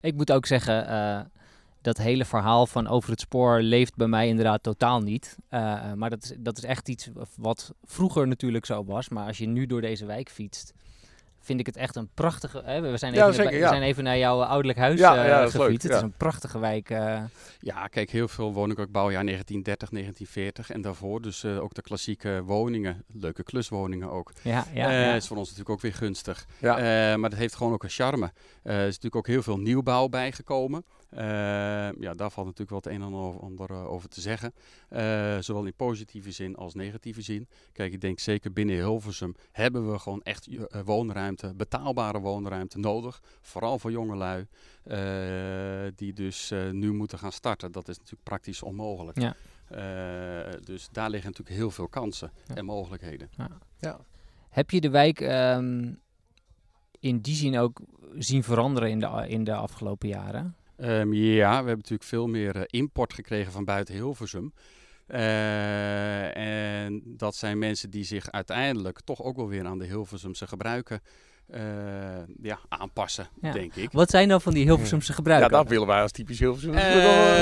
Ik 0.00 0.14
moet 0.14 0.32
ook 0.32 0.46
zeggen, 0.46 0.86
dat 1.88 2.04
hele 2.04 2.24
verhaal 2.24 2.66
van 2.66 2.88
over 2.88 3.10
het 3.10 3.20
spoor 3.20 3.60
leeft 3.60 3.96
bij 3.96 4.06
mij 4.06 4.28
inderdaad 4.28 4.62
totaal 4.62 5.00
niet. 5.00 5.36
Uh, 5.50 5.92
maar 5.92 6.10
dat 6.10 6.22
is, 6.22 6.32
dat 6.38 6.56
is 6.56 6.64
echt 6.64 6.88
iets 6.88 7.10
wat 7.36 7.72
vroeger 7.84 8.28
natuurlijk 8.28 8.66
zo 8.66 8.84
was. 8.84 9.08
Maar 9.08 9.26
als 9.26 9.38
je 9.38 9.46
nu 9.46 9.66
door 9.66 9.80
deze 9.80 10.06
wijk 10.06 10.30
fietst, 10.30 10.72
vind 11.40 11.60
ik 11.60 11.66
het 11.66 11.76
echt 11.76 11.96
een 11.96 12.08
prachtige... 12.14 12.62
Hè, 12.64 12.80
we, 12.80 12.96
zijn 12.96 13.14
even, 13.14 13.50
we 13.50 13.66
zijn 13.68 13.82
even 13.82 14.04
naar 14.04 14.18
jouw 14.18 14.42
ouderlijk 14.42 14.78
huis 14.78 14.98
ja, 14.98 15.42
uh, 15.42 15.50
gefietst. 15.50 15.82
Het 15.82 15.92
is 15.96 16.00
een 16.00 16.16
prachtige 16.16 16.58
wijk. 16.58 16.88
Ja, 17.58 17.86
kijk, 17.90 18.10
heel 18.10 18.28
veel 18.28 18.52
woningen 18.52 18.82
ook 18.82 18.90
bouwjaar 18.90 19.24
1930, 19.24 19.88
1940 19.88 20.70
en 20.70 20.80
daarvoor. 20.80 21.22
Dus 21.22 21.44
ook 21.44 21.74
de 21.74 21.82
klassieke 21.82 22.42
woningen, 22.44 23.04
leuke 23.12 23.42
kluswoningen 23.42 24.10
ook. 24.10 24.32
Ja, 24.42 24.66
ja, 24.74 25.14
is 25.14 25.26
voor 25.26 25.36
ons 25.36 25.48
natuurlijk 25.48 25.74
ook 25.74 25.80
weer 25.80 25.94
gunstig. 25.94 26.46
maar 26.60 27.30
dat 27.30 27.38
heeft 27.38 27.54
gewoon 27.54 27.72
ook 27.72 27.82
een 27.82 27.90
charme. 27.90 28.32
er 28.62 28.78
is 28.78 28.84
natuurlijk 28.84 29.16
ook 29.16 29.26
heel 29.26 29.42
veel 29.42 29.58
nieuwbouw 29.58 30.08
bijgekomen. 30.08 30.84
Uh, 31.10 31.20
ja, 31.92 32.14
daar 32.14 32.30
valt 32.30 32.46
natuurlijk 32.46 32.70
wel 32.70 32.78
het 32.78 32.86
een 32.86 33.02
en 33.02 33.40
ander 33.40 33.70
uh, 33.70 33.90
over 33.90 34.08
te 34.08 34.20
zeggen. 34.20 34.52
Uh, 34.90 35.38
zowel 35.38 35.64
in 35.64 35.74
positieve 35.74 36.30
zin 36.30 36.56
als 36.56 36.74
negatieve 36.74 37.22
zin. 37.22 37.48
Kijk, 37.72 37.92
ik 37.92 38.00
denk 38.00 38.18
zeker 38.18 38.52
binnen 38.52 38.76
Hilversum 38.76 39.34
hebben 39.52 39.90
we 39.92 39.98
gewoon 39.98 40.22
echt 40.22 40.48
woonruimte, 40.84 41.54
betaalbare 41.54 42.20
woonruimte 42.20 42.78
nodig. 42.78 43.22
Vooral 43.40 43.78
voor 43.78 43.90
jongelui 43.90 44.46
die 45.94 46.12
dus 46.12 46.52
nu 46.70 46.92
moeten 46.92 47.18
gaan 47.18 47.32
starten. 47.32 47.72
Dat 47.72 47.88
is 47.88 47.96
natuurlijk 47.96 48.24
praktisch 48.24 48.62
onmogelijk. 48.62 49.20
Ja. 49.20 49.34
dus 50.64 50.88
daar 50.92 51.10
liggen 51.10 51.30
natuurlijk 51.30 51.58
heel 51.58 51.70
veel 51.70 51.88
kansen 51.88 52.32
en 52.54 52.64
mogelijkheden. 52.64 53.28
Ja. 53.36 53.48
ja. 53.78 54.00
Heb 54.48 54.70
je 54.70 54.80
de 54.80 54.90
wijk 54.90 55.20
um, 55.20 56.00
in 57.00 57.20
die 57.20 57.34
zin 57.34 57.58
ook 57.58 57.80
zien 58.18 58.42
veranderen 58.42 58.90
in 58.90 58.98
de, 58.98 59.24
in 59.28 59.44
de 59.44 59.54
afgelopen 59.54 60.08
jaren? 60.08 60.56
Um, 60.80 61.12
ja, 61.12 61.48
we 61.48 61.54
hebben 61.54 61.76
natuurlijk 61.76 62.02
veel 62.02 62.26
meer 62.26 62.56
uh, 62.56 62.62
import 62.66 63.14
gekregen 63.14 63.52
van 63.52 63.64
buiten 63.64 63.94
Hilversum. 63.94 64.52
Uh, 65.08 66.36
en 66.36 67.02
dat 67.04 67.34
zijn 67.34 67.58
mensen 67.58 67.90
die 67.90 68.04
zich 68.04 68.30
uiteindelijk 68.30 69.00
toch 69.00 69.22
ook 69.22 69.36
wel 69.36 69.48
weer 69.48 69.66
aan 69.66 69.78
de 69.78 69.84
Hilversumse 69.84 70.46
gebruiken 70.46 71.00
uh, 71.54 71.60
ja, 72.42 72.58
aanpassen, 72.68 73.28
denk 73.52 73.74
ik. 73.74 73.92
Wat 73.92 74.10
zijn 74.10 74.28
dan 74.28 74.40
van 74.40 74.52
die 74.52 74.64
Hilversumse 74.64 75.12
gebruiken? 75.12 75.50
Ja, 75.50 75.56
dat 75.56 75.68
willen 75.68 75.86
wij 75.86 76.02
als 76.02 76.12
typisch 76.12 76.38
Hilversum. 76.38 76.72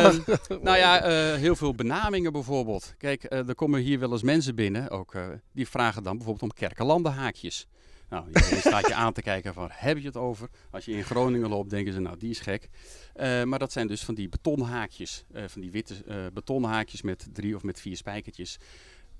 nou 0.63 0.77
ja, 0.77 1.01
heel 1.37 1.57
veel 1.57 1.75
benamingen 1.75 2.33
bijvoorbeeld. 2.33 2.95
Kijk, 2.99 3.25
er 3.29 3.55
komen 3.55 3.81
hier 3.81 3.99
wel 3.99 4.13
eens 4.13 4.23
mensen 4.23 4.55
binnen, 4.55 4.91
ook, 4.91 5.15
die 5.53 5.69
vragen 5.69 6.03
dan 6.03 6.17
bijvoorbeeld 6.17 6.51
om 6.51 6.59
kerkenlandenhaakjes. 6.59 7.67
Nou, 8.09 8.27
je 8.33 8.57
staat 8.61 8.87
je 8.87 8.95
aan 8.95 9.13
te 9.13 9.23
kijken 9.23 9.55
van, 9.55 9.69
heb 9.73 9.99
je 9.99 10.07
het 10.07 10.17
over? 10.17 10.49
Als 10.71 10.85
je 10.85 10.93
in 10.93 11.05
Groningen 11.05 11.49
loopt, 11.49 11.71
denken 11.71 11.93
ze, 11.93 12.01
nou, 12.01 12.17
die 12.19 12.31
is 12.31 12.41
gek. 12.41 12.69
Uh, 13.17 13.43
maar 13.43 13.59
dat 13.59 13.73
zijn 13.73 13.87
dus 13.87 14.05
van 14.05 14.15
die 14.15 14.29
betonhaakjes, 14.29 15.25
uh, 15.35 15.43
van 15.47 15.61
die 15.61 15.71
witte 15.71 15.95
uh, 16.09 16.17
betonhaakjes 16.33 17.03
met 17.03 17.29
drie 17.33 17.57
of 17.57 17.63
met 17.63 17.81
vier 17.81 17.97
spijkertjes. 17.97 18.59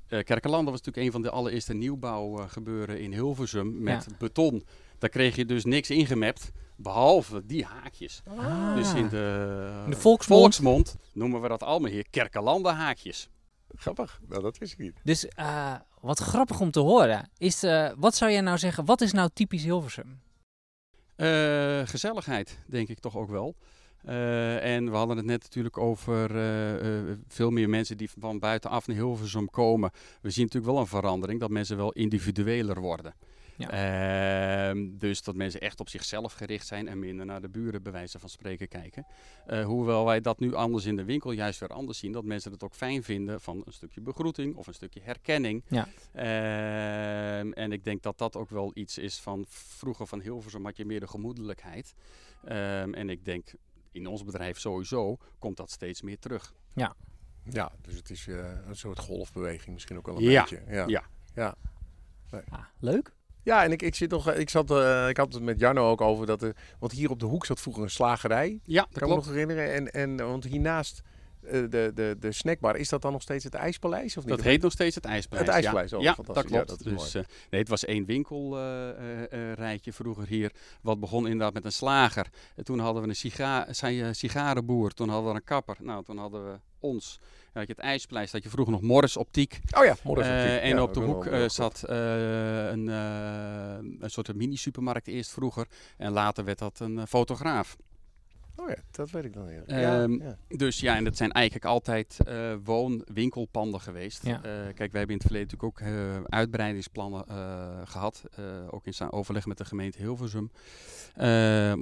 Kerkenlanden 0.09 0.73
was 0.73 0.83
natuurlijk 0.83 1.07
een 1.07 1.13
van 1.13 1.23
de 1.23 1.31
allereerste 1.31 1.75
nieuwbouwgebeuren 1.75 3.01
in 3.01 3.13
Hilversum 3.13 3.83
met 3.83 4.07
beton. 4.19 4.65
Daar 4.99 5.11
kreeg 5.11 5.37
je 5.37 5.45
dus 5.45 5.65
niks 5.65 5.91
ingemapt, 5.91 6.53
behalve 6.77 7.47
die 7.47 7.65
haakjes. 7.65 8.23
Ah. 8.37 8.75
Dus 8.75 8.95
in 8.95 9.09
de, 9.09 9.83
in 9.85 9.91
de 9.91 9.97
volksmond. 9.97 10.41
volksmond. 10.41 10.97
noemen 11.13 11.41
we 11.41 11.49
dat 11.49 11.63
allemaal 11.63 11.91
hier 11.91 12.07
Kerkenlanden 12.11 12.75
haakjes. 12.75 13.29
Grappig, 13.75 14.21
nou, 14.29 14.43
dat 14.43 14.59
wist 14.59 14.73
ik 14.73 14.79
niet. 14.79 15.01
Dus 15.05 15.27
wat 16.01 16.19
grappig 16.19 16.61
om 16.61 16.71
te 16.71 16.81
horen. 16.81 17.31
Is, 17.39 17.65
uh, 17.65 17.91
wat 17.97 18.15
zou 18.15 18.31
jij 18.31 18.41
nou 18.41 18.59
zeggen, 18.59 18.85
wat 18.85 19.01
is 19.01 19.13
nou 19.13 19.31
typisch 19.33 19.63
Hilversum? 19.63 20.21
Uh, 21.17 21.81
gezelligheid, 21.85 22.59
denk 22.67 22.89
ik 22.89 22.99
toch 22.99 23.17
ook 23.17 23.31
wel. 23.31 23.55
Uh, 24.05 24.75
en 24.75 24.91
we 24.91 24.97
hadden 24.97 25.17
het 25.17 25.27
net 25.27 25.43
natuurlijk 25.43 25.79
over 25.79 26.31
veel 27.29 27.51
meer 27.51 27.69
mensen 27.69 27.97
die 27.97 28.11
van 28.19 28.39
buitenaf 28.39 28.87
naar 28.87 28.97
Hilversum 28.97 29.51
komen. 29.51 29.91
We 30.21 30.31
zien 30.31 30.45
natuurlijk 30.45 30.73
wel 30.73 30.83
een 30.83 30.89
verandering, 30.89 31.41
dat 31.41 31.51
mensen 31.51 31.77
wel 31.77 31.93
individueler 31.93 32.81
worden. 32.81 33.15
Ja. 33.57 33.71
Ehm, 34.71 34.89
dus 34.99 35.23
dat 35.23 35.35
mensen 35.35 35.61
echt 35.61 35.81
op 35.81 35.89
zichzelf 35.89 36.33
gericht 36.33 36.67
zijn 36.67 36.89
en 36.89 36.99
minder 36.99 37.27
naar 37.27 37.41
de 37.41 37.49
buren 37.49 37.83
bij 37.83 37.93
wijze 37.93 38.19
van 38.19 38.29
spreken 38.29 38.69
kijken. 38.69 39.07
Uh, 39.47 39.65
hoewel 39.65 40.05
wij 40.05 40.21
dat 40.21 40.39
nu 40.39 40.55
anders 40.55 40.85
in 40.85 40.97
de 40.97 41.05
winkel 41.05 41.31
juist 41.31 41.61
weer 41.61 41.69
anders 41.69 41.99
zien. 41.99 42.13
Dat 42.13 42.25
mensen 42.25 42.53
het 42.53 42.63
ook 42.63 42.75
fijn 42.75 43.03
vinden 43.03 43.41
van 43.41 43.63
een 43.65 43.73
stukje 43.73 44.01
begroeting 44.01 44.57
of 44.57 44.67
een 44.67 44.75
stukje 44.75 45.01
herkenning. 45.03 45.65
Ja. 45.69 45.89
Ehm, 46.13 47.53
en 47.53 47.73
ik 47.73 47.85
denk 47.85 48.03
dat 48.03 48.19
dat 48.19 48.37
ook 48.37 48.51
wel 48.51 48.71
iets 48.75 48.99
is 48.99 49.21
van 49.21 49.45
vroeger 49.49 50.07
van 50.07 50.21
Hilversum 50.21 50.65
had 50.65 50.77
je 50.77 50.85
meer 50.85 51.01
de 51.01 51.09
gemoedelijkheid. 51.09 51.95
Ehm, 52.45 52.95
en 52.95 53.11
ik 53.11 53.25
denk 53.25 53.53
in 53.93 54.07
ons 54.07 54.25
bedrijf 54.25 54.59
sowieso 54.59 55.17
komt 55.39 55.57
dat 55.57 55.71
steeds 55.71 56.03
meer 56.03 56.19
terug. 56.19 56.55
Ja, 56.73 56.95
ja 57.51 57.73
dus 57.81 57.95
het 57.95 58.11
is 58.11 58.27
uh, 58.27 58.51
een 58.67 58.77
soort 58.77 58.99
golfbeweging 58.99 59.75
misschien 59.75 59.97
ook 59.97 60.07
wel 60.07 60.17
een 60.17 60.23
ja. 60.23 60.41
beetje. 60.41 60.63
Ja, 60.69 60.87
ja. 60.87 61.05
ja. 61.35 61.55
Nee. 62.31 62.43
Ah, 62.49 62.65
leuk. 62.79 63.15
Ja, 63.47 63.65
en 63.65 63.73
ik, 63.73 63.83
ik, 63.83 63.95
zit 63.95 64.11
nog, 64.11 64.33
ik, 64.33 64.51
zat, 64.51 64.71
uh, 64.71 65.09
ik 65.09 65.17
had 65.17 65.33
het 65.33 65.43
met 65.43 65.59
Jarno 65.59 65.91
ook 65.91 66.01
over 66.01 66.27
dat. 66.27 66.43
er, 66.43 66.57
want 66.79 66.93
hier 66.93 67.11
op 67.11 67.21
de 67.21 67.27
hoek 67.27 67.47
zat 67.47 67.61
vroeger 67.61 67.83
een 67.83 67.91
slagerij. 67.91 68.61
Ja, 68.65 68.87
dat 68.91 68.99
kan 68.99 69.03
ik 69.03 69.09
me 69.09 69.15
nog 69.15 69.27
herinneren. 69.27 69.73
En, 69.73 69.91
en 69.91 70.17
want 70.17 70.45
hiernaast 70.45 71.03
uh, 71.43 71.51
de, 71.51 71.91
de, 71.95 72.17
de 72.21 72.33
snackbar, 72.33 72.77
is 72.77 72.89
dat 72.89 73.03
dan 73.03 73.13
nog 73.13 73.23
steeds 73.23 73.45
het 73.45 73.55
IJspaleis? 73.55 74.17
Of 74.17 74.25
niet? 74.25 74.37
Dat 74.37 74.45
heet 74.45 74.63
nog 74.63 74.73
steeds 74.73 74.95
het 74.95 75.05
IJspaleis. 75.05 75.47
Het 75.47 75.55
IJspaleis, 75.55 75.91
ja. 75.91 75.97
Oh, 75.97 76.03
ja, 76.03 76.15
dat 76.15 76.45
klopt. 76.45 76.51
Ja, 76.51 76.65
dat 76.65 76.79
dus, 76.79 77.15
uh, 77.15 77.23
nee, 77.51 77.61
het 77.61 77.69
was 77.69 77.85
één 77.85 78.05
winkelrijtje 78.05 79.93
vroeger 79.93 80.27
hier. 80.27 80.53
Wat 80.83 81.01
begon 81.01 81.25
inderdaad 81.25 81.55
met 81.55 81.65
een 81.65 81.73
slager. 81.73 82.27
En 82.57 82.65
toen 82.65 82.79
hadden 82.79 83.03
we 83.03 83.09
een 83.09 83.17
siga 83.17 83.67
sigarenboer. 84.13 84.91
Toen 84.91 85.09
hadden 85.09 85.31
we 85.31 85.37
een 85.37 85.45
kapper. 85.45 85.77
Nou, 85.81 86.05
toen 86.05 86.19
hadden 86.19 86.45
we 86.45 86.59
ons 86.87 87.21
je 87.61 87.73
het 87.73 87.79
IJspleis, 87.79 88.31
dat 88.31 88.43
je 88.43 88.49
vroeger 88.49 88.73
nog 88.73 88.83
Morris 88.83 89.17
Optiek. 89.17 89.61
Oh 89.79 89.85
ja, 89.85 89.97
Morris 90.03 90.27
Optiek. 90.27 90.45
Uh, 90.45 90.65
en 90.65 90.81
op 90.81 90.95
de 90.95 91.01
hoek 91.01 91.27
uh, 91.27 91.49
zat 91.49 91.85
uh, 91.89 91.97
een, 92.67 92.87
een 92.87 94.11
soort 94.11 94.35
mini-supermarkt 94.35 95.07
eerst 95.07 95.31
vroeger. 95.31 95.67
En 95.97 96.13
later 96.13 96.45
werd 96.45 96.59
dat 96.59 96.81
een 96.81 97.07
fotograaf. 97.07 97.77
Oh 98.57 98.69
ja, 98.69 98.77
dat 98.91 99.11
weet 99.11 99.25
ik 99.25 99.33
dan 99.33 99.49
heel. 99.49 100.03
Um, 100.03 100.23
ja, 100.23 100.37
Dus 100.49 100.81
ja, 100.81 100.97
en 100.97 101.05
dat 101.05 101.17
zijn 101.17 101.33
eigenlijk 101.33 101.65
altijd 101.65 102.19
uh, 102.29 102.55
woon-winkelpanden 102.65 103.81
geweest. 103.81 104.27
Ja. 104.27 104.37
Uh, 104.37 104.43
kijk, 104.75 104.93
wij 104.93 105.01
hebben 105.01 105.09
in 105.09 105.17
het 105.17 105.23
verleden 105.23 105.49
natuurlijk 105.51 105.63
ook 105.63 105.89
uh, 105.89 106.25
uitbreidingsplannen 106.25 107.25
gehad. 107.89 108.23
ook 108.71 108.87
in 108.87 109.11
overleg 109.11 109.47
met 109.47 109.59
de 109.59 109.65
gemeente 109.65 109.99
Hilversum. 109.99 110.51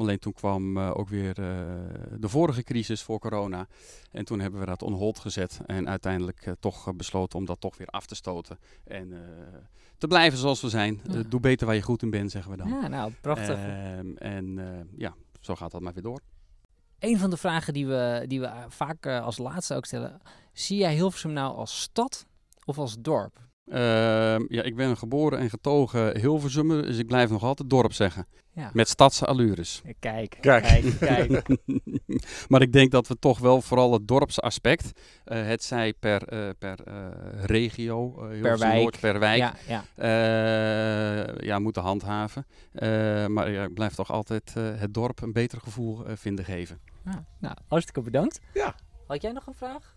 alleen 0.01 0.19
toen 0.19 0.33
kwam 0.33 0.79
ook 0.79 1.09
weer 1.09 1.35
de 1.35 2.29
vorige 2.29 2.63
crisis 2.63 3.03
voor 3.03 3.19
corona. 3.19 3.67
En 4.13 4.25
toen 4.25 4.41
hebben 4.41 4.61
we 4.61 4.67
dat 4.67 4.83
on 4.83 4.93
hold 4.93 5.19
gezet. 5.19 5.61
En 5.67 5.89
uiteindelijk 5.89 6.55
toch 6.61 6.95
besloten 6.95 7.39
om 7.39 7.45
dat 7.45 7.61
toch 7.61 7.77
weer 7.77 7.87
af 7.87 8.07
te 8.07 8.15
stoten. 8.15 8.59
En 8.85 9.13
te 9.99 10.07
blijven 10.07 10.39
zoals 10.39 10.61
we 10.61 10.69
zijn. 10.69 11.01
doe 11.29 11.41
beter 11.41 11.67
waar 11.67 11.75
je 11.77 11.83
goed 11.83 12.03
in 12.03 12.11
bent, 12.11 12.31
zeggen 12.31 12.51
we 12.51 12.57
dan. 12.57 12.69
Ja, 12.69 12.89
nou, 12.89 13.13
prachtig. 13.21 13.57
Ehm, 13.57 14.17
en 14.17 14.59
ja, 14.97 15.15
zo 15.41 15.55
gaat 15.55 15.71
dat 15.71 15.81
maar 15.81 15.93
weer 15.93 16.03
door. 16.03 16.21
Een 16.99 17.19
van 17.19 17.31
de 17.31 17.37
vragen 17.37 17.73
die 17.73 17.87
we, 17.87 18.25
die 18.27 18.41
we 18.41 18.51
vaak 18.69 19.07
uh, 19.07 19.25
als 19.25 19.39
laatste 19.39 19.75
ook 19.75 19.85
stellen. 19.85 20.21
Zie 20.53 20.79
jij 20.79 20.95
Hilversum 20.95 21.33
nou 21.33 21.57
als 21.57 21.81
stad 21.81 22.27
of 22.65 22.79
als 22.79 22.97
dorp? 22.99 23.41
Uh, 23.67 23.77
ja, 24.49 24.63
ik 24.63 24.77
ben 24.77 24.97
geboren 24.97 25.39
en 25.39 25.51
getogen 25.51 26.19
Hilversummer, 26.19 26.83
dus 26.83 26.99
ik 26.99 27.07
blijf 27.07 27.31
nog 27.31 27.43
altijd 27.43 27.71
dorp 27.71 27.93
zeggen. 27.93 28.27
Ja. 28.53 28.71
Met 28.73 28.89
stadse 28.89 29.27
allures. 29.27 29.83
Kijk, 29.99 30.37
kijk, 30.41 30.63
kijk. 30.63 30.99
kijk. 30.99 31.49
maar 32.49 32.63
ik 32.63 32.73
denk 32.73 32.91
dat 32.91 33.09
we 33.09 33.19
toch 33.19 33.39
wel 33.39 33.61
vooral 33.63 33.93
het 33.93 34.09
dorpsaspect, 34.09 35.01
uh, 35.27 35.47
het 35.47 35.63
zij 35.63 35.95
per, 35.95 36.33
uh, 36.33 36.49
per 36.59 36.79
regio, 37.47 38.09
per 38.43 38.59
wijk, 38.59 38.75
Noord, 38.75 39.01
per 39.01 39.19
wijk, 39.19 39.39
ja, 39.39 39.85
ja. 39.97 41.35
ja 41.39 41.59
moeten 41.59 41.83
handhaven. 41.83 42.47
maar 43.29 43.51
ja, 43.51 43.65
ik 43.65 43.75
blijf 43.75 43.95
toch 43.95 44.11
altijd 44.11 44.55
het 44.55 44.95
dorp 44.95 45.23
een 45.23 45.33
beter 45.33 45.61
gevoel 45.61 46.03
vinden 46.15 46.45
geven. 46.45 46.81
nou, 47.39 47.55
hartstikke 47.69 48.01
bedankt. 48.03 48.41
Ja. 48.55 48.75
Had 49.07 49.23
jij 49.23 49.33
nog 49.33 49.47
een 49.47 49.55
vraag? 49.55 49.94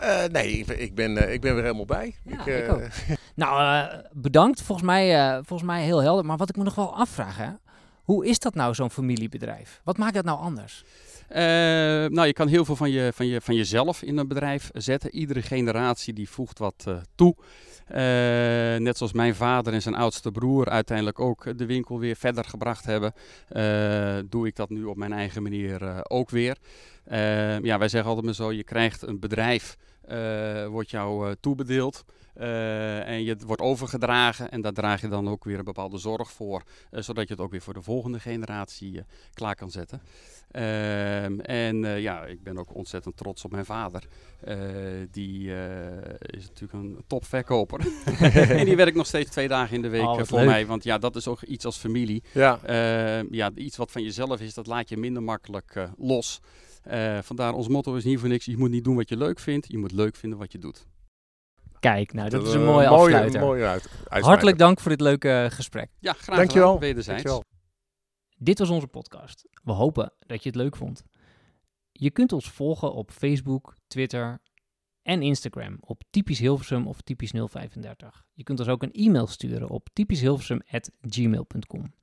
Uh, 0.00 0.24
nee, 0.24 0.58
ik, 0.58 0.68
ik, 0.68 0.94
ben, 0.94 1.10
uh, 1.10 1.32
ik 1.32 1.40
ben 1.40 1.54
weer 1.54 1.62
helemaal 1.62 1.84
bij. 1.84 2.14
Ja, 2.24 2.40
ik, 2.40 2.46
uh... 2.46 2.84
ik 2.84 3.18
nou, 3.34 3.88
bedankt. 4.12 4.62
Volgens 4.62 4.86
mij, 4.86 5.34
volgens 5.34 5.68
mij 5.68 5.82
heel 5.82 6.02
helder. 6.02 6.24
Maar 6.24 6.36
wat 6.36 6.48
ik 6.48 6.56
me 6.56 6.64
nog 6.64 6.74
wel 6.74 6.96
afvraag, 6.96 7.36
hè? 7.36 7.50
hoe 8.06 8.26
is 8.26 8.38
dat 8.38 8.54
nou, 8.54 8.74
zo'n 8.74 8.90
familiebedrijf? 8.90 9.80
Wat 9.84 9.98
maakt 9.98 10.14
dat 10.14 10.24
nou 10.24 10.38
anders? 10.38 10.84
Nou, 11.28 12.26
je 12.26 12.32
kan 12.32 12.48
heel 12.48 12.64
veel 12.64 12.76
van, 12.76 12.90
je, 12.90 13.10
van, 13.14 13.26
je, 13.26 13.40
van 13.40 13.54
jezelf 13.54 14.02
in 14.02 14.18
een 14.18 14.28
bedrijf 14.28 14.70
zetten. 14.72 15.14
Iedere 15.14 15.42
generatie 15.42 16.14
die 16.14 16.28
voegt 16.28 16.58
wat 16.58 16.86
toe. 17.14 17.36
net 18.78 18.96
zoals 18.96 19.12
mijn 19.12 19.34
vader 19.34 19.72
en 19.72 19.82
zijn 19.82 19.94
oudste 19.94 20.30
broer 20.30 20.68
uiteindelijk 20.68 21.20
ook 21.20 21.58
de 21.58 21.66
winkel 21.66 21.98
weer 21.98 22.16
verder 22.16 22.44
gebracht 22.44 22.84
hebben, 22.84 23.12
doe 24.30 24.46
ik 24.46 24.56
dat 24.56 24.70
nu 24.70 24.84
op 24.84 24.96
mijn 24.96 25.12
eigen 25.12 25.42
manier 25.42 26.10
ook 26.10 26.30
weer. 26.30 26.56
Ja, 27.62 27.78
wij 27.78 27.88
zeggen 27.88 28.08
altijd 28.08 28.24
maar 28.24 28.34
zo, 28.34 28.52
je 28.52 28.64
krijgt 28.64 29.02
een 29.02 29.20
bedrijf, 29.20 29.76
wordt 30.68 30.90
jou 30.90 31.34
toebedeeld. 31.40 32.04
En 32.36 33.24
je 33.24 33.36
wordt 33.46 33.62
overgedragen 33.62 34.50
en 34.50 34.60
daar 34.60 34.72
draag 34.72 35.00
je 35.00 35.08
dan 35.08 35.28
ook 35.28 35.44
weer 35.44 35.58
een 35.58 35.64
bepaalde 35.64 35.98
zorg 35.98 36.30
voor, 36.32 36.62
zodat 36.90 37.28
je 37.28 37.34
het 37.34 37.42
ook 37.42 37.50
weer 37.50 37.60
voor 37.60 37.74
de 37.74 37.82
volgende 37.82 38.20
generatie 38.20 39.02
klaar 39.34 39.54
kan 39.54 39.70
zetten. 39.70 40.02
Ehm, 40.50 41.40
en 41.40 42.00
ja, 42.00 42.24
ik 42.24 42.42
ben 42.42 42.58
ook 42.58 42.74
ontzettend 42.74 43.16
trots 43.16 43.44
op 43.44 43.50
mijn 43.50 43.64
vader. 43.64 44.02
Die 45.10 45.50
is 46.20 46.48
natuurlijk 46.48 46.72
een 46.72 46.98
topverkoper. 47.06 47.80
en 48.58 48.64
die 48.64 48.76
werkt 48.76 48.96
nog 48.96 49.06
steeds 49.06 49.30
twee 49.30 49.48
dagen 49.48 49.76
in 49.76 49.82
de 49.82 49.88
week 49.88 50.02
oh, 50.02 50.20
voor 50.22 50.38
leuk. 50.38 50.48
mij. 50.48 50.66
Want 50.66 50.84
ja, 50.84 50.98
dat 50.98 51.16
is 51.16 51.28
ook 51.28 51.42
iets 51.42 51.64
als 51.64 51.76
familie. 51.76 52.22
Ja. 52.32 52.60
Ehm, 52.62 53.26
ja, 53.30 53.50
iets 53.54 53.76
wat 53.76 53.90
van 53.90 54.02
jezelf 54.02 54.40
is, 54.40 54.54
dat 54.54 54.66
laat 54.66 54.88
je 54.88 54.96
minder 54.96 55.22
makkelijk 55.22 55.88
los. 55.98 56.40
vandaar 57.22 57.52
ons 57.52 57.68
motto 57.68 57.94
is 57.94 58.04
niet 58.04 58.18
voor 58.18 58.28
niks. 58.28 58.44
Je 58.44 58.56
moet 58.56 58.70
niet 58.70 58.84
doen 58.84 58.96
wat 58.96 59.08
je 59.08 59.16
leuk 59.16 59.38
vindt. 59.38 59.66
Je 59.68 59.78
moet 59.78 59.92
leuk 59.92 60.16
vinden 60.16 60.38
wat 60.38 60.52
je 60.52 60.58
doet. 60.58 60.86
Kijk, 61.80 62.12
nou, 62.12 62.28
dat, 62.28 62.46
is 62.46 62.54
een 62.54 62.64
mooie 62.64 62.88
afsluiter. 62.88 63.40
Mooie, 63.40 63.60
mooie 63.60 63.80
uit, 64.08 64.24
Hartelijk 64.24 64.58
dank 64.58 64.80
voor 64.80 64.90
dit 64.90 65.00
leuke 65.00 65.48
gesprek. 65.50 65.90
Ja, 65.98 66.12
graag 66.12 66.36
Dankjewel. 66.36 66.66
gedaan. 66.66 66.88
Wederzijds. 66.88 67.22
Dankjewel. 67.22 67.54
Dit 68.38 68.58
was 68.58 68.70
onze 68.70 68.86
podcast. 68.86 69.48
We 69.64 69.72
hopen 69.72 70.12
dat 70.18 70.42
je 70.42 70.48
het 70.48 70.58
leuk 70.58 70.76
vond. 70.76 71.04
Je 71.92 72.10
kunt 72.10 72.32
ons 72.32 72.50
volgen 72.50 72.92
op 72.92 73.10
Facebook, 73.10 73.76
Twitter 73.86 74.38
en 75.02 75.22
Instagram 75.22 75.76
op 75.80 76.02
typisch 76.10 76.38
Hilversum 76.38 76.86
of 76.86 77.00
typisch 77.00 77.30
035. 77.30 78.24
Je 78.32 78.42
kunt 78.42 78.58
ons 78.58 78.68
ook 78.68 78.82
een 78.82 78.92
e-mail 78.92 79.26
sturen 79.26 79.68
op 79.68 79.88
typischhilversum@gmail.com. 79.92 81.94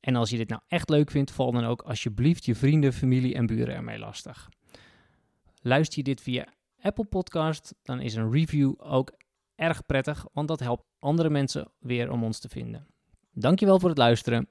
En 0.00 0.16
als 0.16 0.30
je 0.30 0.36
dit 0.36 0.48
nou 0.48 0.60
echt 0.68 0.88
leuk 0.88 1.10
vindt, 1.10 1.30
val 1.30 1.52
dan 1.52 1.64
ook 1.64 1.82
alsjeblieft 1.82 2.44
je 2.44 2.54
vrienden, 2.54 2.92
familie 2.92 3.34
en 3.34 3.46
buren 3.46 3.74
ermee 3.74 3.98
lastig. 3.98 4.48
Luister 5.62 5.98
je 5.98 6.04
dit 6.04 6.20
via 6.20 6.46
Apple 6.82 7.04
Podcast, 7.04 7.74
dan 7.82 8.00
is 8.00 8.14
een 8.14 8.32
review 8.32 8.74
ook 8.78 9.12
erg 9.54 9.86
prettig, 9.86 10.26
want 10.32 10.48
dat 10.48 10.60
helpt 10.60 10.84
andere 10.98 11.30
mensen 11.30 11.72
weer 11.78 12.10
om 12.10 12.24
ons 12.24 12.38
te 12.38 12.48
vinden. 12.48 12.86
Dankjewel 13.32 13.80
voor 13.80 13.88
het 13.88 13.98
luisteren 13.98 14.48